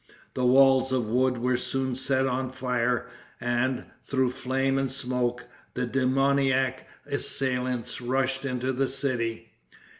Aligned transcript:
The 0.33 0.47
walls 0.47 0.91
of 0.91 1.05
wood 1.05 1.37
were 1.37 1.57
soon 1.57 1.93
set 1.93 2.25
on 2.25 2.51
fire, 2.51 3.07
and, 3.39 3.85
through 4.03 4.31
flame 4.31 4.79
and 4.79 4.91
smoke, 4.91 5.45
the 5.75 5.85
demoniac 5.85 6.87
assailants 7.05 8.01
rushed 8.01 8.43
into 8.43 8.73
the 8.73 8.89
city. 8.89 9.51